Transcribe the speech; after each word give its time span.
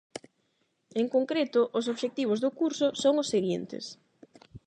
En 1.01 1.07
concreto, 1.15 1.61
os 1.79 1.85
obxectivos 1.93 2.39
do 2.43 2.49
curso 2.59 2.87
son 3.03 3.13
os 3.21 3.31
seguintes: 3.33 3.85